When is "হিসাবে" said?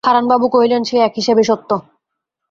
1.15-1.43